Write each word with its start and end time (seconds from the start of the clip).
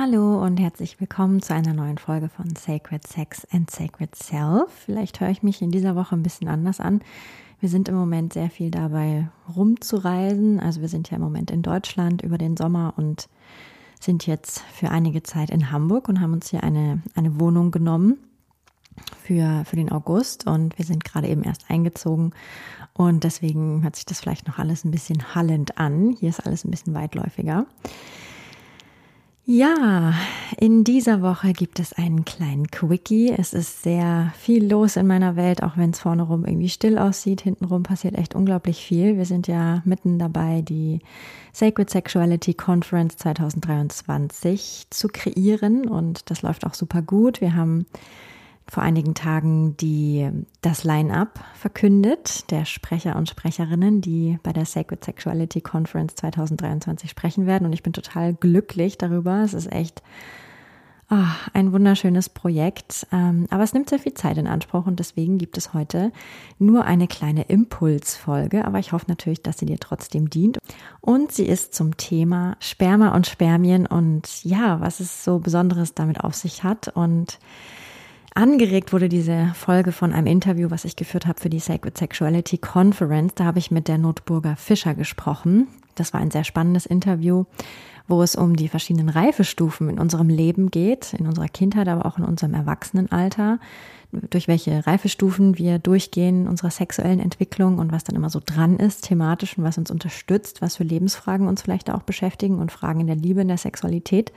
Hallo 0.00 0.44
und 0.44 0.60
herzlich 0.60 1.00
willkommen 1.00 1.42
zu 1.42 1.52
einer 1.52 1.74
neuen 1.74 1.98
Folge 1.98 2.28
von 2.28 2.54
Sacred 2.54 3.04
Sex 3.04 3.44
and 3.50 3.68
Sacred 3.68 4.14
Self. 4.14 4.70
Vielleicht 4.84 5.18
höre 5.18 5.30
ich 5.30 5.42
mich 5.42 5.60
in 5.60 5.72
dieser 5.72 5.96
Woche 5.96 6.14
ein 6.14 6.22
bisschen 6.22 6.46
anders 6.46 6.78
an. 6.78 7.00
Wir 7.58 7.68
sind 7.68 7.88
im 7.88 7.96
Moment 7.96 8.32
sehr 8.32 8.48
viel 8.48 8.70
dabei 8.70 9.28
rumzureisen. 9.56 10.60
Also 10.60 10.82
wir 10.82 10.88
sind 10.88 11.10
ja 11.10 11.16
im 11.16 11.22
Moment 11.22 11.50
in 11.50 11.62
Deutschland 11.62 12.22
über 12.22 12.38
den 12.38 12.56
Sommer 12.56 12.94
und 12.96 13.28
sind 13.98 14.24
jetzt 14.24 14.60
für 14.72 14.92
einige 14.92 15.24
Zeit 15.24 15.50
in 15.50 15.72
Hamburg 15.72 16.08
und 16.08 16.20
haben 16.20 16.34
uns 16.34 16.48
hier 16.48 16.62
eine, 16.62 17.02
eine 17.16 17.40
Wohnung 17.40 17.72
genommen 17.72 18.18
für, 19.24 19.64
für 19.64 19.74
den 19.74 19.90
August 19.90 20.46
und 20.46 20.78
wir 20.78 20.84
sind 20.84 21.04
gerade 21.04 21.26
eben 21.26 21.42
erst 21.42 21.68
eingezogen 21.68 22.34
und 22.92 23.24
deswegen 23.24 23.82
hört 23.82 23.96
sich 23.96 24.06
das 24.06 24.20
vielleicht 24.20 24.46
noch 24.46 24.60
alles 24.60 24.84
ein 24.84 24.92
bisschen 24.92 25.34
hallend 25.34 25.76
an. 25.76 26.14
Hier 26.20 26.28
ist 26.28 26.46
alles 26.46 26.64
ein 26.64 26.70
bisschen 26.70 26.94
weitläufiger. 26.94 27.66
Ja, 29.50 30.12
in 30.58 30.84
dieser 30.84 31.22
Woche 31.22 31.54
gibt 31.54 31.80
es 31.80 31.94
einen 31.94 32.26
kleinen 32.26 32.66
Quickie. 32.66 33.32
Es 33.34 33.54
ist 33.54 33.82
sehr 33.82 34.30
viel 34.38 34.70
los 34.70 34.96
in 34.96 35.06
meiner 35.06 35.36
Welt, 35.36 35.62
auch 35.62 35.78
wenn 35.78 35.88
es 35.88 36.00
vorne 36.00 36.24
rum 36.24 36.44
irgendwie 36.44 36.68
still 36.68 36.98
aussieht. 36.98 37.40
Hintenrum 37.40 37.82
passiert 37.82 38.14
echt 38.18 38.34
unglaublich 38.34 38.84
viel. 38.84 39.16
Wir 39.16 39.24
sind 39.24 39.48
ja 39.48 39.80
mitten 39.86 40.18
dabei, 40.18 40.60
die 40.60 40.98
Sacred 41.54 41.88
Sexuality 41.88 42.52
Conference 42.52 43.16
2023 43.16 44.88
zu 44.90 45.08
kreieren 45.08 45.88
und 45.88 46.30
das 46.30 46.42
läuft 46.42 46.66
auch 46.66 46.74
super 46.74 47.00
gut. 47.00 47.40
Wir 47.40 47.54
haben 47.54 47.86
vor 48.70 48.82
einigen 48.82 49.14
Tagen 49.14 49.76
die, 49.78 50.28
das 50.60 50.84
Line-up 50.84 51.40
verkündet, 51.54 52.50
der 52.50 52.66
Sprecher 52.66 53.16
und 53.16 53.28
Sprecherinnen, 53.28 54.00
die 54.02 54.38
bei 54.42 54.52
der 54.52 54.66
Sacred 54.66 55.02
Sexuality 55.02 55.62
Conference 55.62 56.14
2023 56.16 57.08
sprechen 57.08 57.46
werden. 57.46 57.64
Und 57.64 57.72
ich 57.72 57.82
bin 57.82 57.94
total 57.94 58.34
glücklich 58.34 58.98
darüber. 58.98 59.42
Es 59.42 59.54
ist 59.54 59.72
echt 59.72 60.02
oh, 61.10 61.16
ein 61.54 61.72
wunderschönes 61.72 62.28
Projekt. 62.28 63.06
Ähm, 63.10 63.46
aber 63.50 63.62
es 63.62 63.72
nimmt 63.72 63.88
sehr 63.88 63.98
viel 63.98 64.14
Zeit 64.14 64.36
in 64.36 64.46
Anspruch 64.46 64.86
und 64.86 64.98
deswegen 64.98 65.38
gibt 65.38 65.56
es 65.56 65.72
heute 65.72 66.12
nur 66.58 66.84
eine 66.84 67.08
kleine 67.08 67.44
Impulsfolge. 67.44 68.66
Aber 68.66 68.78
ich 68.78 68.92
hoffe 68.92 69.06
natürlich, 69.08 69.42
dass 69.42 69.58
sie 69.58 69.66
dir 69.66 69.78
trotzdem 69.78 70.28
dient. 70.28 70.58
Und 71.00 71.32
sie 71.32 71.46
ist 71.46 71.74
zum 71.74 71.96
Thema 71.96 72.56
Sperma 72.60 73.14
und 73.14 73.26
Spermien 73.26 73.86
und 73.86 74.44
ja, 74.44 74.80
was 74.80 75.00
es 75.00 75.24
so 75.24 75.38
Besonderes 75.38 75.94
damit 75.94 76.22
auf 76.22 76.34
sich 76.34 76.64
hat. 76.64 76.88
Und 76.88 77.38
Angeregt 78.34 78.92
wurde 78.92 79.08
diese 79.08 79.52
Folge 79.54 79.90
von 79.90 80.12
einem 80.12 80.26
Interview, 80.26 80.70
was 80.70 80.84
ich 80.84 80.96
geführt 80.96 81.26
habe 81.26 81.40
für 81.40 81.50
die 81.50 81.58
Sacred 81.58 81.96
Sexuality 81.96 82.58
Conference. 82.58 83.34
Da 83.34 83.44
habe 83.44 83.58
ich 83.58 83.70
mit 83.70 83.88
der 83.88 83.98
Notburger 83.98 84.56
Fischer 84.56 84.94
gesprochen. 84.94 85.68
Das 85.94 86.12
war 86.12 86.20
ein 86.20 86.30
sehr 86.30 86.44
spannendes 86.44 86.86
Interview, 86.86 87.44
wo 88.06 88.22
es 88.22 88.36
um 88.36 88.54
die 88.54 88.68
verschiedenen 88.68 89.08
Reifestufen 89.08 89.88
in 89.88 89.98
unserem 89.98 90.28
Leben 90.28 90.70
geht, 90.70 91.14
in 91.14 91.26
unserer 91.26 91.48
Kindheit, 91.48 91.88
aber 91.88 92.06
auch 92.06 92.18
in 92.18 92.24
unserem 92.24 92.54
Erwachsenenalter, 92.54 93.58
durch 94.12 94.48
welche 94.48 94.86
Reifestufen 94.86 95.58
wir 95.58 95.78
durchgehen 95.78 96.42
in 96.42 96.48
unserer 96.48 96.70
sexuellen 96.70 97.20
Entwicklung 97.20 97.78
und 97.78 97.92
was 97.92 98.04
dann 98.04 98.16
immer 98.16 98.30
so 98.30 98.40
dran 98.44 98.76
ist, 98.76 99.04
thematisch 99.04 99.58
und 99.58 99.64
was 99.64 99.78
uns 99.78 99.90
unterstützt, 99.90 100.62
was 100.62 100.76
für 100.76 100.84
Lebensfragen 100.84 101.48
uns 101.48 101.62
vielleicht 101.62 101.90
auch 101.90 102.02
beschäftigen 102.02 102.58
und 102.58 102.72
Fragen 102.72 103.00
in 103.00 103.06
der 103.06 103.16
Liebe, 103.16 103.40
in 103.40 103.48
der 103.48 103.58
Sexualität. 103.58 104.32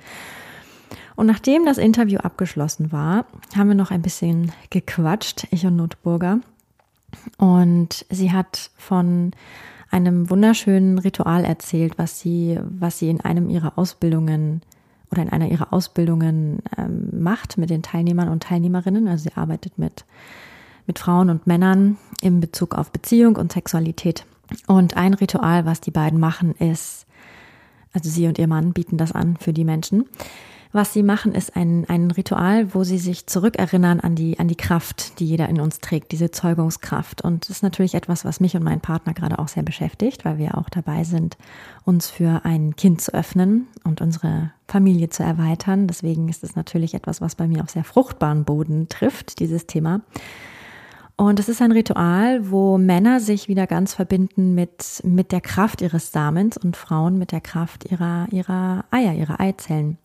Und 1.22 1.28
nachdem 1.28 1.68
das 1.68 1.78
Interview 1.78 2.18
abgeschlossen 2.18 2.92
war, 2.92 3.26
haben 3.56 3.68
wir 3.68 3.76
noch 3.76 3.92
ein 3.92 4.02
bisschen 4.02 4.52
gequatscht, 4.72 5.46
ich 5.52 5.68
und 5.68 5.76
Notburger. 5.76 6.40
Und 7.38 8.08
sie 8.10 8.32
hat 8.32 8.72
von 8.76 9.30
einem 9.92 10.32
wunderschönen 10.32 10.98
Ritual 10.98 11.46
erzählt, 11.46 12.00
was 12.00 12.20
sie, 12.20 12.60
was 12.64 12.98
sie 12.98 13.12
in 13.12 13.22
einem 13.22 13.52
ihrer 13.52 13.78
Ausbildungen 13.78 14.64
oder 15.12 15.22
in 15.22 15.30
einer 15.30 15.48
ihrer 15.52 15.72
Ausbildungen 15.72 16.64
ähm, 16.76 17.10
macht 17.22 17.60
mit 17.60 17.70
den 17.70 17.84
Teilnehmern 17.84 18.30
und 18.30 18.42
Teilnehmerinnen. 18.42 19.08
Also 19.08 19.26
sie 19.26 19.38
arbeitet 19.38 19.78
mit, 19.78 20.06
mit 20.88 20.98
Frauen 20.98 21.30
und 21.30 21.46
Männern 21.46 21.98
in 22.24 22.40
Bezug 22.40 22.74
auf 22.74 22.90
Beziehung 22.90 23.36
und 23.36 23.52
Sexualität. 23.52 24.26
Und 24.66 24.98
ein 24.98 25.14
Ritual, 25.14 25.68
was 25.68 25.82
die 25.82 25.92
beiden 25.92 26.20
machen, 26.20 26.56
ist, 26.56 27.06
also 27.94 28.10
sie 28.10 28.26
und 28.26 28.40
ihr 28.40 28.48
Mann 28.48 28.74
bieten 28.74 28.98
das 28.98 29.12
an 29.12 29.38
für 29.38 29.54
die 29.54 29.66
Menschen, 29.66 30.08
was 30.74 30.94
sie 30.94 31.04
machen, 31.04 31.34
ist 31.34 31.56
ein, 31.56 31.86
ein 31.90 32.12
Ritual, 32.12 32.74
wo 32.74 32.84
sie 32.84 32.98
sich 32.98 33.28
zurückerinnern 33.28 34.00
an 34.00 34.16
die, 34.16 34.40
an 34.40 34.48
die 34.48 34.56
Kraft, 34.56 35.20
die 35.20 35.26
jeder 35.26 35.50
in 35.50 35.60
uns 35.60 35.80
trägt, 35.80 36.12
diese 36.12 36.32
Zeugungskraft. 36.32 37.22
Und 37.22 37.44
das 37.44 37.58
ist 37.58 37.64
natürlich 37.64 37.94
etwas, 37.94 38.24
was 38.24 38.40
mich 38.40 38.56
und 38.56 38.64
meinen 38.64 38.82
Partner 38.82 39.14
gerade 39.14 39.40
auch 39.40 39.50
sehr 39.50 39.64
beschäftigt, 39.64 40.24
weil 40.24 40.38
wir 40.38 40.58
auch 40.58 40.70
dabei 40.70 41.04
sind, 41.04 41.38
uns 41.84 42.10
für 42.10 42.46
ein 42.46 42.76
Kind 42.76 43.02
zu 43.02 43.14
öffnen 43.14 43.68
und 43.84 44.02
unsere 44.02 44.52
Familie 44.68 45.10
zu 45.10 45.24
erweitern. 45.24 45.88
Deswegen 45.88 46.30
ist 46.30 46.44
es 46.44 46.56
natürlich 46.56 46.94
etwas, 46.94 47.20
was 47.20 47.36
bei 47.36 47.48
mir 47.48 47.64
auf 47.64 47.70
sehr 47.70 47.84
fruchtbaren 47.84 48.46
Boden 48.46 48.88
trifft, 48.88 49.40
dieses 49.40 49.68
Thema. 49.68 50.02
Und 51.18 51.40
es 51.40 51.50
ist 51.50 51.62
ein 51.62 51.72
Ritual, 51.72 52.50
wo 52.50 52.78
Männer 52.78 53.20
sich 53.20 53.48
wieder 53.48 53.68
ganz 53.68 53.94
verbinden 53.94 54.56
mit, 54.56 55.04
mit 55.04 55.32
der 55.32 55.42
Kraft 55.42 55.82
ihres 55.82 56.12
Samens 56.12 56.58
und 56.58 56.76
Frauen 56.76 57.20
mit 57.20 57.32
der 57.32 57.42
Kraft 57.42 57.92
ihrer, 57.92 58.28
ihrer 58.32 58.86
Eier, 58.90 59.14
ihrer 59.14 59.40
Eizellen. 59.40 60.00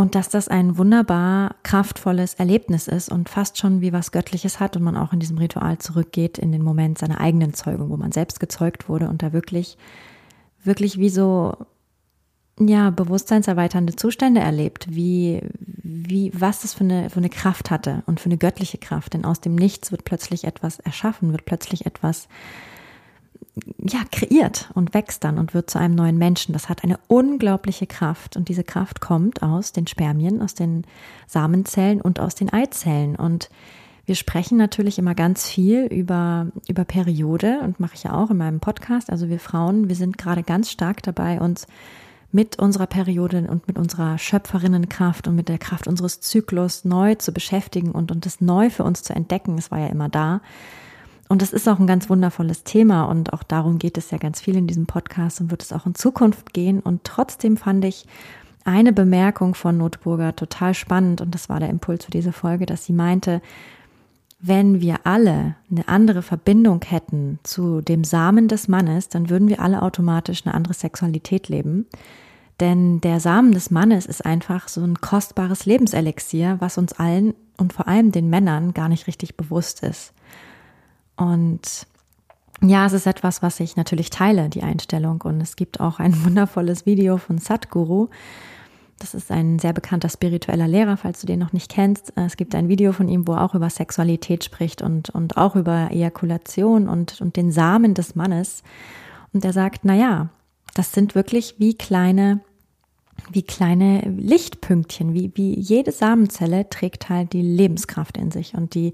Und 0.00 0.14
dass 0.14 0.30
das 0.30 0.48
ein 0.48 0.78
wunderbar 0.78 1.56
kraftvolles 1.62 2.32
Erlebnis 2.32 2.88
ist 2.88 3.10
und 3.10 3.28
fast 3.28 3.58
schon 3.58 3.82
wie 3.82 3.92
was 3.92 4.12
Göttliches 4.12 4.58
hat 4.58 4.74
und 4.74 4.82
man 4.82 4.96
auch 4.96 5.12
in 5.12 5.20
diesem 5.20 5.36
Ritual 5.36 5.76
zurückgeht 5.76 6.38
in 6.38 6.52
den 6.52 6.62
Moment 6.62 6.96
seiner 6.96 7.20
eigenen 7.20 7.52
Zeugung, 7.52 7.90
wo 7.90 7.98
man 7.98 8.10
selbst 8.10 8.40
gezeugt 8.40 8.88
wurde 8.88 9.10
und 9.10 9.22
da 9.22 9.34
wirklich, 9.34 9.76
wirklich 10.64 10.96
wie 10.96 11.10
so, 11.10 11.54
ja, 12.58 12.88
bewusstseinserweiternde 12.88 13.94
Zustände 13.94 14.40
erlebt, 14.40 14.86
wie, 14.88 15.42
wie, 15.58 16.32
was 16.34 16.62
das 16.62 16.72
für 16.72 16.84
eine, 16.84 17.10
für 17.10 17.18
eine 17.18 17.28
Kraft 17.28 17.70
hatte 17.70 18.02
und 18.06 18.20
für 18.20 18.30
eine 18.30 18.38
göttliche 18.38 18.78
Kraft. 18.78 19.12
Denn 19.12 19.26
aus 19.26 19.42
dem 19.42 19.54
Nichts 19.54 19.92
wird 19.92 20.04
plötzlich 20.04 20.44
etwas 20.44 20.78
erschaffen, 20.78 21.32
wird 21.32 21.44
plötzlich 21.44 21.84
etwas 21.84 22.26
ja, 23.78 24.00
kreiert 24.10 24.70
und 24.74 24.94
wächst 24.94 25.24
dann 25.24 25.38
und 25.38 25.54
wird 25.54 25.70
zu 25.70 25.78
einem 25.78 25.94
neuen 25.94 26.18
Menschen. 26.18 26.52
Das 26.52 26.68
hat 26.68 26.84
eine 26.84 26.98
unglaubliche 27.08 27.86
Kraft 27.86 28.36
und 28.36 28.48
diese 28.48 28.64
Kraft 28.64 29.00
kommt 29.00 29.42
aus 29.42 29.72
den 29.72 29.86
Spermien, 29.86 30.40
aus 30.40 30.54
den 30.54 30.84
Samenzellen 31.26 32.00
und 32.00 32.20
aus 32.20 32.34
den 32.34 32.52
Eizellen 32.52 33.16
und 33.16 33.50
wir 34.10 34.16
sprechen 34.16 34.58
natürlich 34.58 34.98
immer 34.98 35.14
ganz 35.14 35.48
viel 35.48 35.84
über, 35.84 36.48
über 36.66 36.84
Periode 36.84 37.60
und 37.62 37.78
mache 37.78 37.94
ich 37.94 38.02
ja 38.02 38.12
auch 38.12 38.30
in 38.30 38.38
meinem 38.38 38.58
Podcast. 38.58 39.08
Also 39.08 39.28
wir 39.28 39.38
Frauen, 39.38 39.88
wir 39.88 39.94
sind 39.94 40.18
gerade 40.18 40.42
ganz 40.42 40.68
stark 40.68 41.00
dabei, 41.04 41.40
uns 41.40 41.68
mit 42.32 42.58
unserer 42.58 42.88
Periode 42.88 43.46
und 43.48 43.68
mit 43.68 43.78
unserer 43.78 44.18
Schöpferinnenkraft 44.18 45.28
und 45.28 45.36
mit 45.36 45.48
der 45.48 45.58
Kraft 45.58 45.86
unseres 45.86 46.20
Zyklus 46.20 46.84
neu 46.84 47.14
zu 47.16 47.30
beschäftigen 47.30 47.92
und, 47.92 48.10
und 48.10 48.26
das 48.26 48.40
neu 48.40 48.70
für 48.70 48.82
uns 48.82 49.04
zu 49.04 49.14
entdecken. 49.14 49.56
Es 49.58 49.70
war 49.70 49.78
ja 49.78 49.86
immer 49.86 50.08
da. 50.08 50.40
Und 51.30 51.42
das 51.42 51.52
ist 51.52 51.68
auch 51.68 51.78
ein 51.78 51.86
ganz 51.86 52.10
wundervolles 52.10 52.64
Thema 52.64 53.04
und 53.04 53.32
auch 53.32 53.44
darum 53.44 53.78
geht 53.78 53.96
es 53.96 54.10
ja 54.10 54.18
ganz 54.18 54.40
viel 54.40 54.56
in 54.56 54.66
diesem 54.66 54.86
Podcast 54.86 55.40
und 55.40 55.52
wird 55.52 55.62
es 55.62 55.72
auch 55.72 55.86
in 55.86 55.94
Zukunft 55.94 56.52
gehen. 56.52 56.80
Und 56.80 57.04
trotzdem 57.04 57.56
fand 57.56 57.84
ich 57.84 58.04
eine 58.64 58.92
Bemerkung 58.92 59.54
von 59.54 59.78
Notburger 59.78 60.34
total 60.34 60.74
spannend 60.74 61.20
und 61.20 61.32
das 61.32 61.48
war 61.48 61.60
der 61.60 61.68
Impuls 61.68 62.04
für 62.04 62.10
diese 62.10 62.32
Folge, 62.32 62.66
dass 62.66 62.84
sie 62.84 62.92
meinte, 62.92 63.42
wenn 64.40 64.80
wir 64.80 65.06
alle 65.06 65.54
eine 65.70 65.86
andere 65.86 66.22
Verbindung 66.22 66.80
hätten 66.84 67.38
zu 67.44 67.80
dem 67.80 68.02
Samen 68.02 68.48
des 68.48 68.66
Mannes, 68.66 69.08
dann 69.08 69.30
würden 69.30 69.46
wir 69.46 69.60
alle 69.60 69.82
automatisch 69.82 70.44
eine 70.44 70.54
andere 70.56 70.74
Sexualität 70.74 71.48
leben. 71.48 71.86
Denn 72.58 73.00
der 73.02 73.20
Samen 73.20 73.52
des 73.52 73.70
Mannes 73.70 74.04
ist 74.06 74.26
einfach 74.26 74.66
so 74.66 74.82
ein 74.82 75.00
kostbares 75.00 75.64
Lebenselixier, 75.64 76.56
was 76.58 76.76
uns 76.76 76.92
allen 76.92 77.34
und 77.56 77.72
vor 77.72 77.86
allem 77.86 78.10
den 78.10 78.28
Männern 78.30 78.74
gar 78.74 78.88
nicht 78.88 79.06
richtig 79.06 79.36
bewusst 79.36 79.84
ist. 79.84 80.12
Und 81.20 81.86
ja, 82.62 82.86
es 82.86 82.94
ist 82.94 83.06
etwas, 83.06 83.42
was 83.42 83.60
ich 83.60 83.76
natürlich 83.76 84.08
teile, 84.08 84.48
die 84.48 84.62
Einstellung. 84.62 85.20
Und 85.20 85.40
es 85.42 85.54
gibt 85.54 85.78
auch 85.78 85.98
ein 85.98 86.24
wundervolles 86.24 86.86
Video 86.86 87.18
von 87.18 87.36
Satguru. 87.36 88.08
Das 88.98 89.14
ist 89.14 89.30
ein 89.30 89.58
sehr 89.58 89.74
bekannter 89.74 90.08
spiritueller 90.08 90.66
Lehrer, 90.66 90.96
falls 90.96 91.20
du 91.20 91.26
den 91.26 91.38
noch 91.38 91.52
nicht 91.52 91.70
kennst. 91.70 92.12
Es 92.16 92.36
gibt 92.36 92.54
ein 92.54 92.68
Video 92.68 92.92
von 92.92 93.08
ihm, 93.08 93.28
wo 93.28 93.32
er 93.32 93.44
auch 93.44 93.54
über 93.54 93.68
Sexualität 93.68 94.44
spricht 94.44 94.82
und, 94.82 95.10
und 95.10 95.36
auch 95.36 95.56
über 95.56 95.90
Ejakulation 95.90 96.88
und, 96.88 97.20
und 97.20 97.36
den 97.36 97.52
Samen 97.52 97.94
des 97.94 98.14
Mannes. 98.14 98.62
Und 99.32 99.44
er 99.44 99.52
sagt, 99.52 99.80
na 99.84 99.94
ja, 99.94 100.28
das 100.74 100.92
sind 100.92 101.14
wirklich 101.14 101.56
wie 101.58 101.74
kleine, 101.74 102.40
wie 103.32 103.42
kleine 103.42 104.00
Lichtpünktchen, 104.00 105.14
wie, 105.14 105.30
wie 105.34 105.58
jede 105.58 105.92
Samenzelle 105.92 106.68
trägt 106.68 107.08
halt 107.08 107.32
die 107.32 107.42
Lebenskraft 107.42 108.16
in 108.16 108.30
sich 108.30 108.54
und 108.54 108.74
die, 108.74 108.92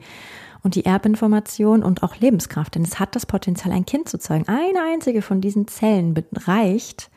und 0.63 0.75
die 0.75 0.85
Erbinformation 0.85 1.83
und 1.83 2.03
auch 2.03 2.17
Lebenskraft. 2.17 2.75
Denn 2.75 2.83
es 2.83 3.01
hat 3.01 3.17
das 3.17 3.27
Potenzial, 3.27 3.73
ein 3.73 3.87
Kind 3.87 4.09
zu 4.09 4.19
zeugen. 4.19 4.47
Eine 4.49 4.83
einzige 4.93 5.23
von 5.23 5.41
diesen 5.41 5.69
Zellen 5.69 6.15
reicht, 6.35 7.11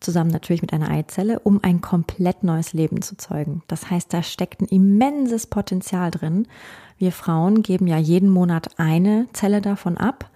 zusammen 0.00 0.30
natürlich 0.30 0.62
mit 0.62 0.72
einer 0.72 0.90
Eizelle, 0.90 1.38
um 1.40 1.60
ein 1.62 1.80
komplett 1.80 2.42
neues 2.42 2.72
Leben 2.72 3.02
zu 3.02 3.16
zeugen. 3.16 3.62
Das 3.68 3.90
heißt, 3.90 4.12
da 4.12 4.22
steckt 4.22 4.60
ein 4.60 4.66
immenses 4.66 5.46
Potenzial 5.46 6.10
drin. 6.10 6.46
Wir 6.98 7.12
Frauen 7.12 7.62
geben 7.62 7.86
ja 7.86 7.98
jeden 7.98 8.28
Monat 8.28 8.78
eine 8.78 9.28
Zelle 9.32 9.60
davon 9.60 9.96
ab. 9.96 10.28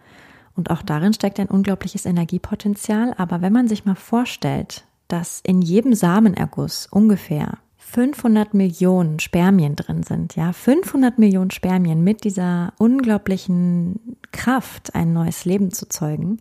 Und 0.54 0.70
auch 0.70 0.82
darin 0.82 1.12
steckt 1.12 1.38
ein 1.38 1.48
unglaubliches 1.48 2.06
Energiepotenzial. 2.06 3.12
Aber 3.18 3.42
wenn 3.42 3.52
man 3.52 3.68
sich 3.68 3.84
mal 3.84 3.94
vorstellt, 3.94 4.84
dass 5.08 5.41
in 5.44 5.62
jedem 5.62 5.94
Samenerguss 5.94 6.88
ungefähr 6.91 7.58
500 7.79 8.53
Millionen 8.53 9.20
Spermien 9.20 9.76
drin 9.76 10.03
sind, 10.03 10.35
ja, 10.37 10.53
500 10.53 11.19
Millionen 11.19 11.50
Spermien 11.50 12.03
mit 12.03 12.25
dieser 12.25 12.73
unglaublichen 12.79 14.17
Kraft, 14.32 14.94
ein 14.94 15.12
neues 15.12 15.44
Leben 15.44 15.70
zu 15.70 15.88
zeugen, 15.88 16.38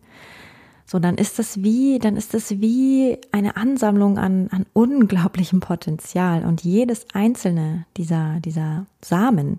so, 0.88 1.00
dann 1.00 1.16
ist 1.16 1.40
das 1.40 1.64
wie, 1.64 1.98
dann 1.98 2.16
ist 2.16 2.32
das 2.32 2.60
wie 2.60 3.18
eine 3.32 3.56
Ansammlung 3.56 4.18
an, 4.18 4.48
an 4.52 4.66
unglaublichem 4.72 5.58
Potenzial. 5.58 6.44
Und 6.44 6.62
jedes 6.62 7.06
einzelne 7.12 7.86
dieser, 7.96 8.38
dieser 8.38 8.86
Samen, 9.04 9.58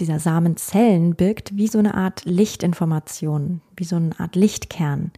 dieser 0.00 0.18
Samenzellen 0.18 1.14
birgt 1.14 1.56
wie 1.56 1.68
so 1.68 1.78
eine 1.78 1.94
Art 1.94 2.24
Lichtinformation, 2.24 3.60
wie 3.76 3.84
so 3.84 3.96
eine 3.96 4.18
Art 4.18 4.34
Lichtkern. 4.34 5.12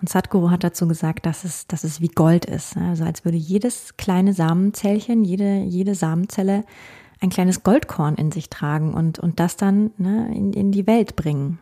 Und 0.00 0.08
Sadhguru 0.08 0.50
hat 0.50 0.64
dazu 0.64 0.86
gesagt, 0.86 1.26
dass 1.26 1.44
es, 1.44 1.66
dass 1.66 1.84
es 1.84 2.00
wie 2.00 2.08
Gold 2.08 2.44
ist. 2.44 2.76
Also 2.76 3.04
als 3.04 3.24
würde 3.24 3.36
jedes 3.36 3.96
kleine 3.96 4.32
Samenzellchen, 4.32 5.24
jede, 5.24 5.58
jede 5.58 5.94
Samenzelle 5.94 6.64
ein 7.20 7.30
kleines 7.30 7.64
Goldkorn 7.64 8.14
in 8.14 8.30
sich 8.30 8.48
tragen 8.48 8.94
und, 8.94 9.18
und 9.18 9.40
das 9.40 9.56
dann 9.56 9.90
ne, 9.98 10.32
in, 10.34 10.52
in 10.52 10.70
die 10.70 10.86
Welt 10.86 11.16
bringen. 11.16 11.58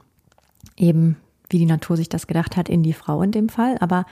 Eben 0.77 1.17
wie 1.49 1.59
die 1.59 1.67
Natur 1.67 1.97
sich 1.97 2.09
das 2.09 2.27
gedacht 2.27 2.57
hat, 2.57 2.69
in 2.69 2.83
die 2.83 2.93
Frau 2.93 3.23
in 3.23 3.33
dem 3.33 3.49
Fall. 3.49 3.77
Aber 3.81 4.05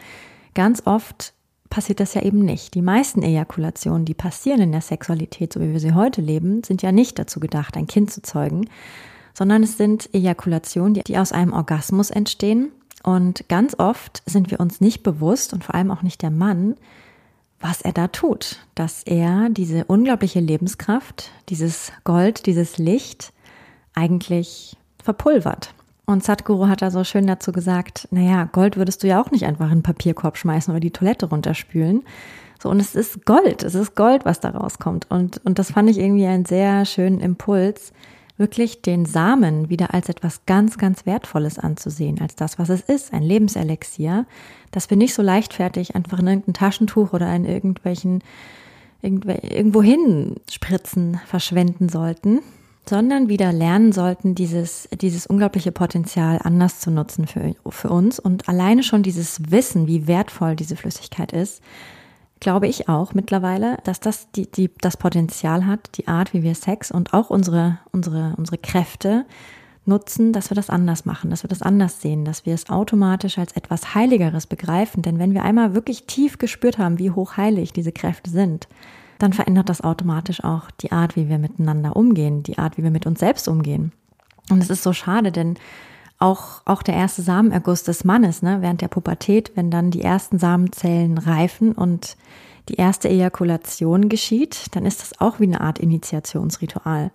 ganz 0.54 0.82
oft 0.86 1.34
passiert 1.70 2.00
das 2.00 2.14
ja 2.14 2.22
eben 2.22 2.44
nicht. 2.44 2.74
Die 2.74 2.82
meisten 2.82 3.22
Ejakulationen, 3.22 4.04
die 4.04 4.14
passieren 4.14 4.60
in 4.60 4.72
der 4.72 4.80
Sexualität, 4.80 5.52
so 5.52 5.60
wie 5.60 5.72
wir 5.72 5.80
sie 5.80 5.94
heute 5.94 6.20
leben, 6.20 6.62
sind 6.62 6.82
ja 6.82 6.92
nicht 6.92 7.18
dazu 7.18 7.40
gedacht, 7.40 7.76
ein 7.76 7.86
Kind 7.86 8.10
zu 8.12 8.22
zeugen, 8.22 8.68
sondern 9.32 9.62
es 9.62 9.76
sind 9.76 10.08
Ejakulationen, 10.14 10.94
die, 10.94 11.18
aus 11.18 11.32
einem 11.32 11.52
Orgasmus 11.52 12.10
entstehen. 12.10 12.70
Und 13.02 13.48
ganz 13.48 13.78
oft 13.78 14.22
sind 14.26 14.50
wir 14.50 14.60
uns 14.60 14.80
nicht 14.80 15.02
bewusst 15.02 15.52
und 15.52 15.64
vor 15.64 15.74
allem 15.74 15.90
auch 15.90 16.02
nicht 16.02 16.22
der 16.22 16.30
Mann, 16.30 16.76
was 17.60 17.80
er 17.80 17.92
da 17.92 18.08
tut, 18.08 18.58
dass 18.74 19.02
er 19.04 19.48
diese 19.50 19.84
unglaubliche 19.86 20.40
Lebenskraft, 20.40 21.30
dieses 21.48 21.92
Gold, 22.04 22.46
dieses 22.46 22.78
Licht 22.78 23.32
eigentlich 23.94 24.76
verpulvert. 25.02 25.74
Und 26.06 26.22
Sadhguru 26.22 26.68
hat 26.68 26.82
da 26.82 26.90
so 26.90 27.02
schön 27.02 27.26
dazu 27.26 27.50
gesagt, 27.50 28.08
naja, 28.10 28.44
Gold 28.52 28.76
würdest 28.76 29.02
du 29.02 29.06
ja 29.06 29.22
auch 29.22 29.30
nicht 29.30 29.46
einfach 29.46 29.66
in 29.66 29.78
den 29.78 29.82
Papierkorb 29.82 30.36
schmeißen 30.36 30.70
oder 30.70 30.80
die 30.80 30.90
Toilette 30.90 31.26
runterspülen. 31.26 32.02
So, 32.62 32.68
und 32.68 32.80
es 32.80 32.94
ist 32.94 33.24
Gold, 33.24 33.62
es 33.62 33.74
ist 33.74 33.94
Gold, 33.94 34.24
was 34.24 34.40
da 34.40 34.50
rauskommt. 34.50 35.06
Und, 35.10 35.40
und 35.44 35.58
das 35.58 35.72
fand 35.72 35.88
ich 35.88 35.98
irgendwie 35.98 36.26
einen 36.26 36.44
sehr 36.44 36.84
schönen 36.84 37.20
Impuls, 37.20 37.92
wirklich 38.36 38.82
den 38.82 39.06
Samen 39.06 39.70
wieder 39.70 39.94
als 39.94 40.08
etwas 40.08 40.44
ganz, 40.44 40.76
ganz 40.76 41.06
Wertvolles 41.06 41.58
anzusehen, 41.58 42.20
als 42.20 42.34
das, 42.34 42.58
was 42.58 42.68
es 42.68 42.80
ist, 42.80 43.12
ein 43.12 43.22
Lebenselixier, 43.22 44.26
dass 44.72 44.90
wir 44.90 44.96
nicht 44.96 45.14
so 45.14 45.22
leichtfertig 45.22 45.94
einfach 45.94 46.18
in 46.18 46.26
irgendein 46.26 46.54
Taschentuch 46.54 47.12
oder 47.12 47.34
in 47.34 47.44
irgendwelchen, 47.44 48.22
irgendwo 49.02 49.82
hin 49.82 50.36
spritzen 50.50 51.20
verschwenden 51.26 51.88
sollten, 51.88 52.40
sondern 52.88 53.28
wieder 53.28 53.52
lernen 53.52 53.92
sollten, 53.92 54.34
dieses, 54.34 54.88
dieses 55.00 55.26
unglaubliche 55.26 55.72
Potenzial 55.72 56.38
anders 56.42 56.80
zu 56.80 56.90
nutzen 56.90 57.26
für, 57.26 57.54
für 57.68 57.88
uns. 57.88 58.18
Und 58.18 58.48
alleine 58.48 58.82
schon 58.82 59.02
dieses 59.02 59.50
Wissen, 59.50 59.86
wie 59.86 60.06
wertvoll 60.06 60.54
diese 60.54 60.76
Flüssigkeit 60.76 61.32
ist, 61.32 61.62
glaube 62.40 62.66
ich 62.66 62.88
auch 62.88 63.14
mittlerweile, 63.14 63.78
dass 63.84 64.00
das 64.00 64.30
die, 64.32 64.50
die, 64.50 64.70
das 64.80 64.98
Potenzial 64.98 65.66
hat, 65.66 65.96
die 65.96 66.08
Art, 66.08 66.34
wie 66.34 66.42
wir 66.42 66.54
Sex 66.54 66.90
und 66.90 67.14
auch 67.14 67.30
unsere, 67.30 67.78
unsere, 67.90 68.34
unsere 68.36 68.58
Kräfte 68.58 69.24
nutzen, 69.86 70.32
dass 70.32 70.50
wir 70.50 70.54
das 70.54 70.70
anders 70.70 71.04
machen, 71.04 71.30
dass 71.30 71.42
wir 71.42 71.48
das 71.48 71.62
anders 71.62 72.00
sehen, 72.00 72.24
dass 72.24 72.46
wir 72.46 72.54
es 72.54 72.68
automatisch 72.68 73.38
als 73.38 73.52
etwas 73.52 73.94
Heiligeres 73.94 74.46
begreifen. 74.46 75.02
Denn 75.02 75.18
wenn 75.18 75.34
wir 75.34 75.42
einmal 75.42 75.74
wirklich 75.74 76.04
tief 76.04 76.38
gespürt 76.38 76.78
haben, 76.78 76.98
wie 76.98 77.10
hochheilig 77.10 77.72
diese 77.72 77.92
Kräfte 77.92 78.30
sind, 78.30 78.68
dann 79.18 79.32
verändert 79.32 79.68
das 79.68 79.82
automatisch 79.82 80.42
auch 80.42 80.70
die 80.80 80.92
Art, 80.92 81.16
wie 81.16 81.28
wir 81.28 81.38
miteinander 81.38 81.96
umgehen, 81.96 82.42
die 82.42 82.58
Art, 82.58 82.76
wie 82.76 82.82
wir 82.82 82.90
mit 82.90 83.06
uns 83.06 83.20
selbst 83.20 83.48
umgehen. 83.48 83.92
Und 84.50 84.62
es 84.62 84.70
ist 84.70 84.82
so 84.82 84.92
schade, 84.92 85.32
denn 85.32 85.56
auch, 86.18 86.62
auch 86.64 86.82
der 86.82 86.94
erste 86.94 87.22
Samenerguss 87.22 87.82
des 87.82 88.04
Mannes, 88.04 88.42
ne, 88.42 88.58
während 88.60 88.80
der 88.80 88.88
Pubertät, 88.88 89.52
wenn 89.54 89.70
dann 89.70 89.90
die 89.90 90.02
ersten 90.02 90.38
Samenzellen 90.38 91.18
reifen 91.18 91.72
und 91.72 92.16
die 92.68 92.76
erste 92.76 93.08
Ejakulation 93.08 94.08
geschieht, 94.08 94.74
dann 94.74 94.86
ist 94.86 95.02
das 95.02 95.20
auch 95.20 95.40
wie 95.40 95.44
eine 95.44 95.60
Art 95.60 95.78
Initiationsritual. 95.78 97.10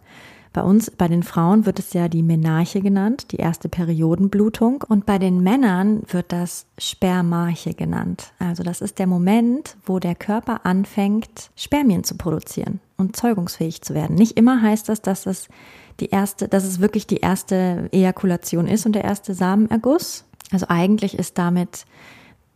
Bei 0.52 0.64
uns, 0.64 0.90
bei 0.90 1.08
den 1.08 1.22
Frauen 1.22 1.66
wird 1.66 1.78
es 1.78 1.94
ja 1.94 2.08
die 2.08 2.24
Menarche 2.24 2.82
genannt, 2.82 3.32
die 3.32 3.38
erste 3.38 3.70
Periodenblutung. 3.70 4.84
Und 4.88 5.06
bei 5.06 5.20
den 5.20 5.42
Männern 5.42 6.02
wird 6.08 6.32
das 6.32 6.66
Spermarche 6.78 7.76
genannt. 7.76 8.34
Also 8.40 8.64
das 8.64 8.82
ist 8.82 8.98
der 8.98 9.08
Moment, 9.08 9.78
wo 9.86 10.00
der 10.00 10.16
Körper 10.16 10.66
anfängt, 10.66 11.52
Spermien 11.56 12.04
zu 12.04 12.18
produzieren 12.18 12.80
und 12.98 13.16
zeugungsfähig 13.16 13.84
zu 13.84 13.94
werden. 13.94 14.16
Nicht 14.16 14.38
immer 14.38 14.62
heißt 14.62 14.90
das, 14.90 15.02
dass 15.02 15.28
es 15.28 15.50
die 16.00 16.10
erste, 16.10 16.48
dass 16.48 16.64
es 16.64 16.80
wirklich 16.80 17.06
die 17.06 17.18
erste 17.18 17.90
Ejakulation 17.92 18.68
ist 18.68 18.86
und 18.86 18.94
der 18.94 19.04
erste 19.04 19.36
Samenerguss. 19.36 20.26
Also 20.52 20.66
eigentlich 20.70 21.18
ist 21.18 21.38
damit 21.38 21.86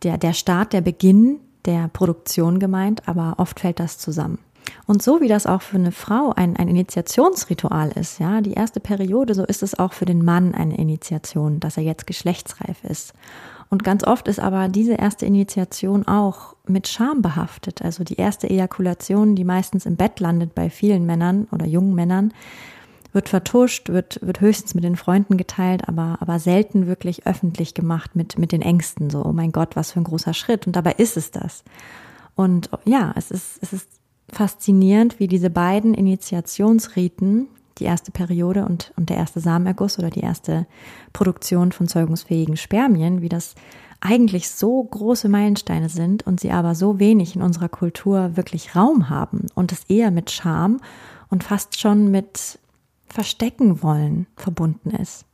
der, 0.02 0.18
der 0.18 0.32
Start, 0.32 0.72
der 0.72 0.80
Beginn 0.80 1.38
der 1.64 1.88
Produktion 1.88 2.58
gemeint, 2.58 3.08
aber 3.08 3.34
oft 3.38 3.60
fällt 3.60 3.80
das 3.80 3.98
zusammen. 3.98 4.38
Und 4.86 5.02
so 5.02 5.20
wie 5.20 5.28
das 5.28 5.46
auch 5.46 5.62
für 5.62 5.76
eine 5.76 5.92
Frau 5.92 6.32
ein, 6.34 6.56
ein 6.56 6.68
Initiationsritual 6.68 7.90
ist, 7.92 8.18
ja, 8.18 8.40
die 8.40 8.52
erste 8.52 8.80
Periode, 8.80 9.34
so 9.34 9.44
ist 9.44 9.62
es 9.62 9.78
auch 9.78 9.92
für 9.92 10.04
den 10.04 10.24
Mann 10.24 10.54
eine 10.54 10.76
Initiation, 10.76 11.60
dass 11.60 11.76
er 11.76 11.82
jetzt 11.82 12.06
geschlechtsreif 12.06 12.84
ist. 12.84 13.14
Und 13.70 13.82
ganz 13.82 14.04
oft 14.04 14.28
ist 14.28 14.40
aber 14.40 14.68
diese 14.68 14.94
erste 14.94 15.26
Initiation 15.26 16.06
auch 16.06 16.54
mit 16.66 16.86
Scham 16.86 17.22
behaftet. 17.22 17.82
Also 17.82 18.04
die 18.04 18.16
erste 18.16 18.48
Ejakulation, 18.48 19.34
die 19.34 19.44
meistens 19.44 19.86
im 19.86 19.96
Bett 19.96 20.20
landet 20.20 20.54
bei 20.54 20.70
vielen 20.70 21.06
Männern 21.06 21.48
oder 21.50 21.66
jungen 21.66 21.94
Männern, 21.94 22.32
wird 23.12 23.28
vertuscht, 23.28 23.88
wird, 23.88 24.18
wird 24.22 24.40
höchstens 24.40 24.74
mit 24.74 24.84
den 24.84 24.96
Freunden 24.96 25.36
geteilt, 25.36 25.88
aber, 25.88 26.18
aber 26.20 26.38
selten 26.40 26.86
wirklich 26.86 27.26
öffentlich 27.26 27.72
gemacht 27.72 28.16
mit, 28.16 28.38
mit 28.38 28.52
den 28.52 28.60
Ängsten. 28.60 29.08
So, 29.08 29.24
oh 29.24 29.32
mein 29.32 29.52
Gott, 29.52 29.76
was 29.76 29.92
für 29.92 30.00
ein 30.00 30.04
großer 30.04 30.34
Schritt. 30.34 30.66
Und 30.66 30.76
dabei 30.76 30.92
ist 30.92 31.16
es 31.16 31.30
das. 31.30 31.64
Und 32.34 32.68
ja, 32.84 33.12
es 33.16 33.30
ist, 33.30 33.58
es 33.62 33.72
ist 33.72 33.88
faszinierend, 34.34 35.18
wie 35.18 35.28
diese 35.28 35.50
beiden 35.50 35.94
Initiationsriten, 35.94 37.48
die 37.78 37.84
erste 37.84 38.12
Periode 38.12 38.64
und, 38.66 38.92
und 38.96 39.10
der 39.10 39.16
erste 39.16 39.40
Samenerguss 39.40 39.98
oder 39.98 40.10
die 40.10 40.20
erste 40.20 40.66
Produktion 41.12 41.72
von 41.72 41.88
zeugungsfähigen 41.88 42.56
Spermien, 42.56 43.20
wie 43.20 43.28
das 43.28 43.54
eigentlich 44.00 44.50
so 44.50 44.82
große 44.82 45.28
Meilensteine 45.28 45.88
sind 45.88 46.26
und 46.26 46.38
sie 46.38 46.50
aber 46.50 46.74
so 46.74 46.98
wenig 46.98 47.34
in 47.34 47.42
unserer 47.42 47.70
Kultur 47.70 48.36
wirklich 48.36 48.76
Raum 48.76 49.08
haben 49.08 49.46
und 49.54 49.72
es 49.72 49.84
eher 49.84 50.10
mit 50.10 50.30
Scham 50.30 50.80
und 51.30 51.42
fast 51.42 51.80
schon 51.80 52.10
mit 52.10 52.58
Verstecken 53.08 53.82
wollen 53.82 54.26
verbunden 54.36 54.90
ist, 54.90 55.24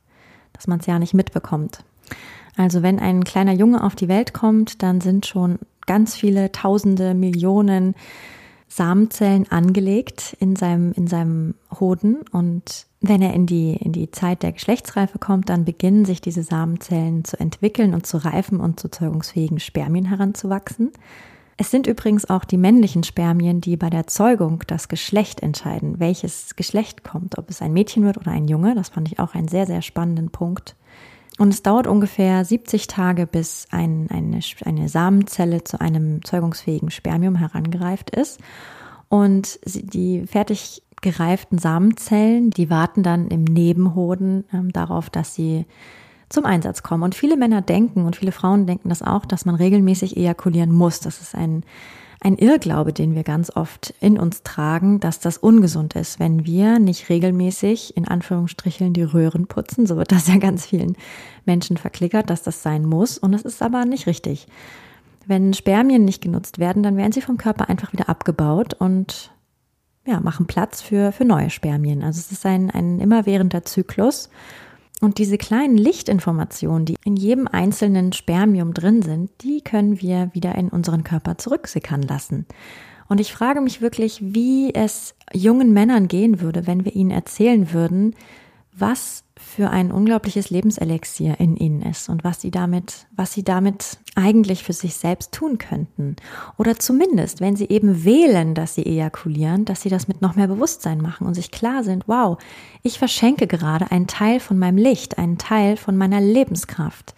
dass 0.53 0.67
man 0.67 0.79
es 0.79 0.85
ja 0.85 0.99
nicht 0.99 1.13
mitbekommt. 1.13 1.83
Also 2.55 2.81
wenn 2.81 2.99
ein 2.99 3.23
kleiner 3.23 3.53
Junge 3.53 3.83
auf 3.83 3.95
die 3.95 4.07
Welt 4.07 4.33
kommt, 4.33 4.83
dann 4.83 5.01
sind 5.01 5.25
schon 5.25 5.59
ganz 5.85 6.15
viele 6.15 6.51
Tausende, 6.51 7.13
Millionen 7.13 7.95
Samenzellen 8.71 9.51
angelegt 9.51 10.37
in 10.39 10.55
seinem, 10.55 10.93
in 10.93 11.05
seinem 11.05 11.55
Hoden 11.77 12.19
und 12.31 12.87
wenn 13.01 13.21
er 13.21 13.33
in 13.33 13.45
die, 13.45 13.73
in 13.73 13.91
die 13.91 14.11
Zeit 14.11 14.43
der 14.43 14.53
Geschlechtsreife 14.53 15.19
kommt, 15.19 15.49
dann 15.49 15.65
beginnen 15.65 16.05
sich 16.05 16.21
diese 16.21 16.43
Samenzellen 16.43 17.25
zu 17.25 17.37
entwickeln 17.37 17.93
und 17.93 18.07
zu 18.07 18.17
reifen 18.17 18.61
und 18.61 18.79
zu 18.79 18.89
zeugungsfähigen 18.89 19.59
Spermien 19.59 20.05
heranzuwachsen. 20.05 20.91
Es 21.57 21.69
sind 21.69 21.85
übrigens 21.85 22.29
auch 22.29 22.45
die 22.45 22.57
männlichen 22.57 23.03
Spermien, 23.03 23.59
die 23.59 23.75
bei 23.75 23.89
der 23.89 24.07
Zeugung 24.07 24.63
das 24.67 24.87
Geschlecht 24.87 25.41
entscheiden, 25.41 25.99
welches 25.99 26.55
Geschlecht 26.55 27.03
kommt, 27.03 27.37
ob 27.37 27.49
es 27.49 27.61
ein 27.61 27.73
Mädchen 27.73 28.05
wird 28.05 28.17
oder 28.17 28.31
ein 28.31 28.47
Junge. 28.47 28.73
Das 28.73 28.89
fand 28.89 29.11
ich 29.11 29.19
auch 29.19 29.35
einen 29.35 29.49
sehr, 29.49 29.67
sehr 29.67 29.81
spannenden 29.81 30.29
Punkt. 30.29 30.75
Und 31.41 31.55
es 31.55 31.63
dauert 31.63 31.87
ungefähr 31.87 32.45
70 32.45 32.85
Tage, 32.85 33.25
bis 33.25 33.67
ein, 33.71 34.07
eine, 34.11 34.41
eine 34.63 34.89
Samenzelle 34.89 35.63
zu 35.63 35.81
einem 35.81 36.23
zeugungsfähigen 36.23 36.91
Spermium 36.91 37.35
herangereift 37.35 38.11
ist. 38.11 38.39
Und 39.09 39.59
die 39.65 40.27
fertig 40.27 40.83
gereiften 41.01 41.57
Samenzellen, 41.57 42.51
die 42.51 42.69
warten 42.69 43.01
dann 43.01 43.29
im 43.29 43.43
Nebenhoden 43.43 44.43
ähm, 44.53 44.71
darauf, 44.71 45.09
dass 45.09 45.33
sie 45.33 45.65
zum 46.29 46.45
Einsatz 46.45 46.83
kommen. 46.83 47.01
Und 47.01 47.15
viele 47.15 47.37
Männer 47.37 47.63
denken 47.63 48.05
und 48.05 48.17
viele 48.17 48.33
Frauen 48.33 48.67
denken 48.67 48.89
das 48.89 49.01
auch, 49.01 49.25
dass 49.25 49.43
man 49.43 49.55
regelmäßig 49.55 50.17
ejakulieren 50.17 50.71
muss. 50.71 50.99
Das 50.99 51.21
ist 51.21 51.33
ein, 51.33 51.63
ein 52.23 52.37
Irrglaube, 52.37 52.93
den 52.93 53.15
wir 53.15 53.23
ganz 53.23 53.49
oft 53.55 53.95
in 53.99 54.19
uns 54.19 54.43
tragen, 54.43 54.99
dass 54.99 55.19
das 55.19 55.39
ungesund 55.39 55.95
ist, 55.95 56.19
wenn 56.19 56.45
wir 56.45 56.77
nicht 56.77 57.09
regelmäßig 57.09 57.97
in 57.97 58.07
Anführungsstrichen 58.07 58.93
die 58.93 59.01
Röhren 59.01 59.47
putzen. 59.47 59.87
So 59.87 59.97
wird 59.97 60.11
das 60.11 60.27
ja 60.27 60.37
ganz 60.37 60.67
vielen 60.67 60.95
Menschen 61.45 61.77
verklickert, 61.77 62.29
dass 62.29 62.43
das 62.43 62.61
sein 62.61 62.85
muss. 62.85 63.17
Und 63.17 63.33
es 63.33 63.41
ist 63.41 63.63
aber 63.63 63.85
nicht 63.85 64.05
richtig. 64.05 64.47
Wenn 65.25 65.55
Spermien 65.55 66.05
nicht 66.05 66.21
genutzt 66.21 66.59
werden, 66.59 66.83
dann 66.83 66.95
werden 66.95 67.11
sie 67.11 67.21
vom 67.21 67.37
Körper 67.37 67.69
einfach 67.69 67.91
wieder 67.91 68.07
abgebaut 68.07 68.75
und 68.75 69.31
ja, 70.05 70.19
machen 70.19 70.45
Platz 70.45 70.81
für, 70.81 71.11
für 71.11 71.25
neue 71.25 71.49
Spermien. 71.49 72.03
Also 72.03 72.19
es 72.19 72.31
ist 72.31 72.45
ein, 72.45 72.69
ein 72.69 72.99
immerwährender 72.99 73.63
Zyklus. 73.63 74.29
Und 75.01 75.17
diese 75.17 75.39
kleinen 75.39 75.77
Lichtinformationen, 75.77 76.85
die 76.85 76.95
in 77.03 77.17
jedem 77.17 77.47
einzelnen 77.47 78.13
Spermium 78.13 78.75
drin 78.75 79.01
sind, 79.01 79.31
die 79.41 79.61
können 79.61 79.99
wir 79.99 80.29
wieder 80.33 80.53
in 80.55 80.69
unseren 80.69 81.03
Körper 81.03 81.39
zurücksickern 81.39 82.03
lassen. 82.03 82.45
Und 83.09 83.19
ich 83.19 83.33
frage 83.33 83.61
mich 83.61 83.81
wirklich, 83.81 84.19
wie 84.21 84.73
es 84.75 85.15
jungen 85.33 85.73
Männern 85.73 86.07
gehen 86.07 86.39
würde, 86.39 86.67
wenn 86.67 86.85
wir 86.85 86.95
ihnen 86.95 87.09
erzählen 87.09 87.73
würden, 87.73 88.15
was 88.73 89.23
für 89.41 89.69
ein 89.69 89.91
unglaubliches 89.91 90.49
Lebenselixier 90.49 91.39
in 91.39 91.57
ihnen 91.57 91.81
ist 91.81 92.09
und 92.09 92.23
was 92.23 92.39
sie 92.39 92.51
damit, 92.51 93.07
was 93.15 93.33
sie 93.33 93.43
damit 93.43 93.97
eigentlich 94.15 94.63
für 94.63 94.73
sich 94.73 94.95
selbst 94.95 95.33
tun 95.33 95.57
könnten. 95.57 96.15
Oder 96.57 96.79
zumindest, 96.79 97.41
wenn 97.41 97.55
sie 97.55 97.67
eben 97.69 98.05
wählen, 98.05 98.53
dass 98.53 98.75
sie 98.75 98.85
ejakulieren, 98.85 99.65
dass 99.65 99.81
sie 99.81 99.89
das 99.89 100.07
mit 100.07 100.21
noch 100.21 100.35
mehr 100.35 100.47
Bewusstsein 100.47 100.99
machen 101.01 101.27
und 101.27 101.33
sich 101.33 101.51
klar 101.51 101.83
sind, 101.83 102.07
wow, 102.07 102.37
ich 102.83 102.99
verschenke 102.99 103.47
gerade 103.47 103.91
einen 103.91 104.07
Teil 104.07 104.39
von 104.39 104.57
meinem 104.57 104.77
Licht, 104.77 105.17
einen 105.17 105.37
Teil 105.37 105.75
von 105.75 105.97
meiner 105.97 106.21
Lebenskraft. 106.21 107.13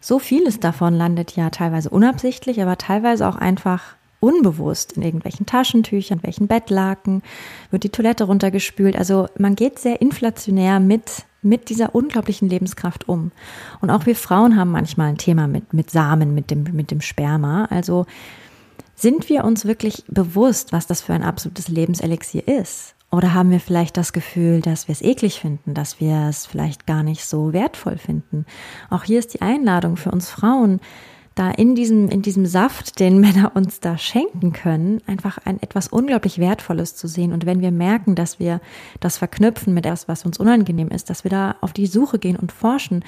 So 0.00 0.18
vieles 0.18 0.60
davon 0.60 0.94
landet 0.94 1.36
ja 1.36 1.50
teilweise 1.50 1.90
unabsichtlich, 1.90 2.62
aber 2.62 2.78
teilweise 2.78 3.28
auch 3.28 3.36
einfach 3.36 3.96
unbewusst 4.20 4.92
in 4.92 5.02
irgendwelchen 5.02 5.46
Taschentüchern, 5.46 6.22
welchen 6.22 6.46
Bettlaken, 6.46 7.22
wird 7.70 7.84
die 7.84 7.90
Toilette 7.90 8.24
runtergespült. 8.24 8.96
Also 8.96 9.28
man 9.38 9.56
geht 9.56 9.78
sehr 9.78 10.00
inflationär 10.00 10.78
mit, 10.78 11.24
mit 11.42 11.68
dieser 11.68 11.94
unglaublichen 11.94 12.48
Lebenskraft 12.48 13.08
um. 13.08 13.32
Und 13.80 13.90
auch 13.90 14.06
wir 14.06 14.16
Frauen 14.16 14.56
haben 14.56 14.70
manchmal 14.70 15.08
ein 15.08 15.18
Thema 15.18 15.46
mit, 15.46 15.72
mit 15.72 15.90
Samen, 15.90 16.34
mit 16.34 16.50
dem, 16.50 16.64
mit 16.72 16.90
dem 16.90 17.00
Sperma. 17.00 17.66
Also 17.66 18.06
sind 18.94 19.28
wir 19.28 19.44
uns 19.44 19.64
wirklich 19.64 20.04
bewusst, 20.08 20.72
was 20.72 20.86
das 20.86 21.00
für 21.00 21.14
ein 21.14 21.22
absolutes 21.22 21.68
Lebenselixier 21.68 22.46
ist? 22.46 22.94
Oder 23.10 23.34
haben 23.34 23.50
wir 23.50 23.58
vielleicht 23.58 23.96
das 23.96 24.12
Gefühl, 24.12 24.60
dass 24.60 24.86
wir 24.86 24.92
es 24.92 25.02
eklig 25.02 25.40
finden, 25.40 25.74
dass 25.74 25.98
wir 25.98 26.28
es 26.28 26.46
vielleicht 26.46 26.86
gar 26.86 27.02
nicht 27.02 27.24
so 27.24 27.52
wertvoll 27.52 27.98
finden? 27.98 28.46
Auch 28.88 29.02
hier 29.04 29.18
ist 29.18 29.34
die 29.34 29.42
Einladung 29.42 29.96
für 29.96 30.12
uns 30.12 30.30
Frauen, 30.30 30.80
da 31.40 31.50
in 31.50 31.74
diesem, 31.74 32.08
in 32.08 32.22
diesem 32.22 32.44
Saft, 32.44 33.00
den 33.00 33.18
Männer 33.20 33.52
uns 33.54 33.80
da 33.80 33.96
schenken 33.96 34.52
können, 34.52 35.00
einfach 35.06 35.38
ein 35.44 35.62
etwas 35.62 35.88
unglaublich 35.88 36.38
Wertvolles 36.38 36.94
zu 36.94 37.08
sehen. 37.08 37.32
Und 37.32 37.46
wenn 37.46 37.60
wir 37.60 37.70
merken, 37.70 38.14
dass 38.14 38.38
wir 38.38 38.60
das 39.00 39.16
verknüpfen 39.16 39.72
mit 39.74 39.86
etwas, 39.86 40.06
was 40.06 40.24
uns 40.24 40.38
unangenehm 40.38 40.88
ist, 40.88 41.10
dass 41.10 41.24
wir 41.24 41.30
da 41.30 41.56
auf 41.60 41.72
die 41.72 41.86
Suche 41.86 42.18
gehen 42.18 42.36
und 42.36 42.52
forschen, 42.52 43.04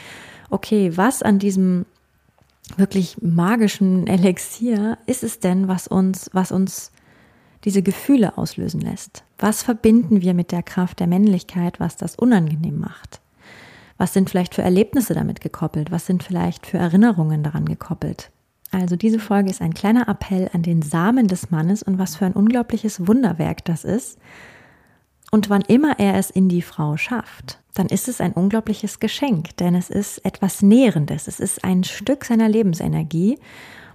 okay, 0.51 0.97
was 0.97 1.23
an 1.23 1.39
diesem 1.39 1.85
wirklich 2.77 3.21
magischen 3.21 4.07
Elixier 4.07 4.99
ist 5.07 5.23
es 5.23 5.41
denn, 5.41 5.69
was 5.69 5.87
uns, 5.87 6.31
was 6.33 6.53
uns 6.53 6.91
diese 7.65 7.83
Gefühle 7.83 8.39
auslösen 8.39 8.81
lässt? 8.81 9.25
Was 9.39 9.63
verbinden 9.63 10.23
wir 10.23 10.35
mit 10.35 10.53
der 10.53 10.63
Kraft 10.63 11.01
der 11.01 11.07
Männlichkeit, 11.07 11.81
was 11.81 11.97
das 11.97 12.17
unangenehm 12.17 12.79
macht? 12.79 13.22
Was 14.03 14.15
sind 14.15 14.31
vielleicht 14.31 14.57
für 14.57 14.63
Erlebnisse 14.63 15.15
damit 15.15 15.41
gekoppelt? 15.41 15.93
Was 15.93 16.07
sind 16.07 16.25
vielleicht 16.25 16.67
für 16.67 16.77
Erinnerungen 16.77 17.45
daran 17.45 17.67
gekoppelt? 17.67 18.33
Also 18.73 18.97
diese 18.97 19.21
Folge 19.21 19.49
ist 19.49 19.63
ein 19.63 19.75
kleiner 19.75 20.09
Appell 20.09 20.51
an 20.53 20.65
den 20.65 20.83
Samen 20.83 21.29
des 21.29 21.53
Mannes 21.53 21.85
und 21.85 22.01
was 22.01 22.17
für 22.17 22.27
ein 22.27 22.33
unglaubliches 22.33 23.07
Wunderwerk 23.07 23.65
das 23.65 23.85
ist. 23.85 24.19
Und 25.31 25.51
wann 25.51 25.63
immer 25.63 26.01
er 26.01 26.17
es 26.17 26.31
in 26.31 26.49
die 26.49 26.63
Frau 26.63 26.97
schafft, 26.97 27.61
dann 27.75 27.87
ist 27.87 28.09
es 28.09 28.21
ein 28.21 28.33
unglaubliches 28.33 28.99
Geschenk, 28.99 29.57
denn 29.59 29.77
es 29.77 29.89
ist 29.89 30.19
etwas 30.25 30.63
Nährendes, 30.63 31.29
es 31.29 31.39
ist 31.39 31.63
ein 31.63 31.85
Stück 31.85 32.25
seiner 32.25 32.49
Lebensenergie. 32.49 33.39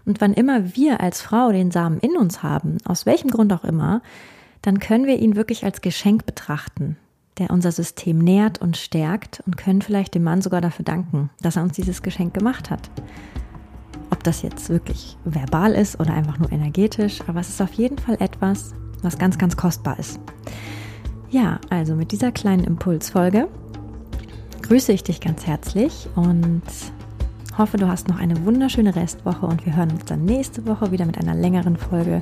Und 0.05 0.21
wann 0.21 0.33
immer 0.33 0.73
wir 0.73 1.01
als 1.01 1.21
Frau 1.21 1.51
den 1.51 1.69
Samen 1.69 1.99
in 1.99 2.15
uns 2.15 2.43
haben, 2.43 2.77
aus 2.85 3.05
welchem 3.05 3.29
Grund 3.29 3.51
auch 3.51 3.65
immer, 3.65 4.01
dann 4.61 4.79
können 4.79 5.05
wir 5.05 5.19
ihn 5.19 5.35
wirklich 5.35 5.65
als 5.65 5.81
Geschenk 5.81 6.25
betrachten 6.25 6.95
der 7.37 7.51
unser 7.51 7.71
System 7.71 8.19
nährt 8.19 8.59
und 8.61 8.77
stärkt 8.77 9.43
und 9.45 9.57
können 9.57 9.81
vielleicht 9.81 10.15
dem 10.15 10.23
Mann 10.23 10.41
sogar 10.41 10.61
dafür 10.61 10.85
danken, 10.85 11.29
dass 11.41 11.55
er 11.55 11.63
uns 11.63 11.73
dieses 11.73 12.01
Geschenk 12.01 12.33
gemacht 12.33 12.69
hat. 12.69 12.89
Ob 14.09 14.23
das 14.23 14.41
jetzt 14.41 14.69
wirklich 14.69 15.17
verbal 15.25 15.73
ist 15.73 15.99
oder 15.99 16.13
einfach 16.13 16.39
nur 16.39 16.51
energetisch, 16.51 17.19
aber 17.27 17.39
es 17.39 17.49
ist 17.49 17.61
auf 17.61 17.73
jeden 17.73 17.97
Fall 17.97 18.17
etwas, 18.19 18.73
was 19.01 19.17
ganz, 19.17 19.37
ganz 19.37 19.57
kostbar 19.57 19.99
ist. 19.99 20.19
Ja, 21.29 21.59
also 21.69 21.95
mit 21.95 22.11
dieser 22.11 22.31
kleinen 22.31 22.63
Impulsfolge 22.63 23.47
grüße 24.61 24.91
ich 24.91 25.03
dich 25.03 25.21
ganz 25.21 25.45
herzlich 25.45 26.09
und 26.15 26.63
hoffe, 27.57 27.77
du 27.77 27.87
hast 27.87 28.07
noch 28.07 28.19
eine 28.19 28.45
wunderschöne 28.45 28.95
Restwoche 28.95 29.45
und 29.45 29.65
wir 29.65 29.75
hören 29.75 29.91
uns 29.91 30.05
dann 30.05 30.25
nächste 30.25 30.65
Woche 30.67 30.91
wieder 30.91 31.05
mit 31.05 31.17
einer 31.17 31.35
längeren 31.35 31.77
Folge 31.77 32.21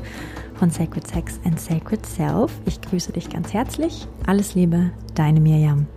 von 0.56 0.70
Sacred 0.70 1.08
Sex 1.08 1.40
and 1.46 1.60
Sacred 1.60 2.06
Self. 2.06 2.52
Ich 2.66 2.82
grüße 2.82 3.12
dich 3.12 3.30
ganz 3.30 3.54
herzlich. 3.54 4.08
Alles 4.26 4.56
Liebe, 4.56 4.92
deine 5.14 5.40
Mirjam. 5.40 5.88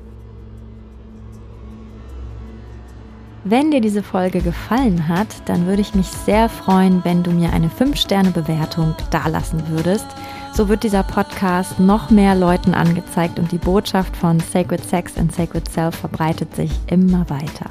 Wenn 3.45 3.71
dir 3.71 3.81
diese 3.81 4.03
Folge 4.03 4.41
gefallen 4.41 5.09
hat, 5.09 5.29
dann 5.47 5.67
würde 5.67 5.81
ich 5.81 5.95
mich 5.95 6.09
sehr 6.09 6.49
freuen, 6.49 7.03
wenn 7.05 7.23
du 7.23 7.31
mir 7.31 7.53
eine 7.53 7.69
5-Sterne-Bewertung 7.69 8.95
dalassen 9.11 9.63
würdest. 9.69 10.07
So 10.53 10.69
wird 10.69 10.83
dieser 10.83 11.03
Podcast 11.03 11.79
noch 11.81 12.11
mehr 12.11 12.35
Leuten 12.35 12.75
angezeigt 12.75 13.39
und 13.39 13.51
die 13.53 13.59
Botschaft 13.59 14.15
von 14.17 14.41
Sacred 14.41 14.85
Sex 14.85 15.17
and 15.17 15.33
Sacred 15.33 15.67
Self 15.71 15.95
verbreitet 15.95 16.55
sich 16.57 16.73
immer 16.89 17.31
weiter. 17.31 17.71